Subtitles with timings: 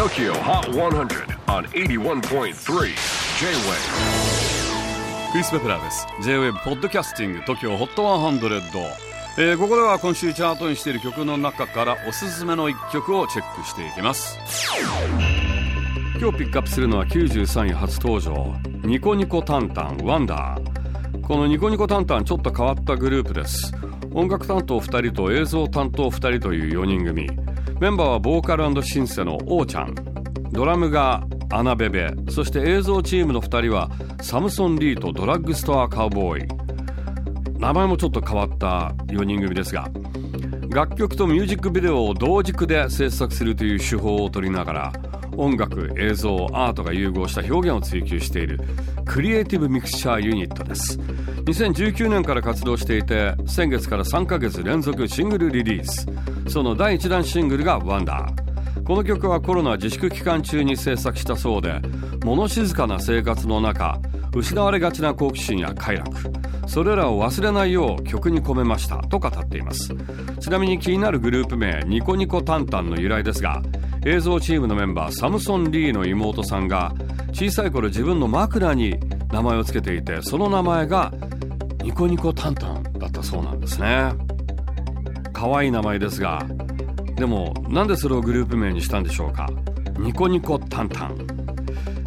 [0.00, 2.52] TOKYO HOT 100 on 81.3 J-WAVE.
[5.30, 6.06] クリス・ベプラーです。
[6.22, 8.82] J-WAVE ポッドキャスティング TOKYO HOT 100、
[9.36, 14.38] えー、ここでは今週チャートにしている曲の中からおすすめの一曲をチェックしていきます。
[16.18, 18.54] 今日ピックアップするのは93位初登場。
[18.82, 23.74] ニコニコタンタンワンダーこのニコニコタンタンちょっと変わったグループです。
[24.14, 27.49] 音楽担当2人と映像担当2人という4人組。
[27.80, 29.94] メンバーはボーカルシンセのオーちゃん。
[30.52, 32.10] ドラムがアナベベ。
[32.28, 36.60] そして映像チームの2人はサムソン・リーとドラッグストア・カウボーイ。
[37.60, 39.90] 名前もちょっと変わった4人組ですが
[40.70, 44.92] 楽曲とミュージックビデオを同軸で制作するという手法を取りながら
[45.40, 48.60] 音楽映像アートが融合した表現を追求している
[49.04, 50.98] クリエイティブミクスチャーユニットです
[51.44, 56.06] 2019年から活動していて先月から3ヶ月連続シングルリリース。
[56.48, 61.80] その第1弾シングルが「ワンダーこの曲はコロナ自粛期間中に制作したそうで
[62.24, 63.98] 物静かな生活の中
[64.34, 66.10] 失われがちな好奇心や快楽。
[66.66, 69.92] それらを忘れないよう曲に込めましたと語っています。
[70.40, 73.60] ちなみに気になるグループ名ニコニコタンタンの由来ですが
[74.06, 76.94] 映像チームのメンバーサムソン・リーの妹さんが
[77.32, 78.98] 小さい頃自分の枕に
[79.30, 81.12] 名前を付けていてその名前が
[81.82, 84.12] ニコニコタンタンだったそうなんですね。
[85.32, 86.46] 可愛い名前ですが
[87.16, 89.48] でもなんでそれをグループ名にしたんでしょうか。
[89.98, 91.16] ニコニコタンタン。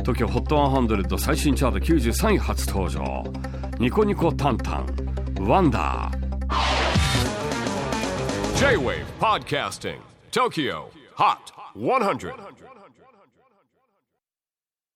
[0.04, 3.24] TOKYOHOT100 最新チャート93位初登場。
[3.80, 4.86] ニコニコタンタン。
[5.42, 6.24] ワンダー。
[8.58, 9.98] J-WAVE PODCASTING
[10.32, 11.03] TOKYO.
[11.16, 12.34] HOT 100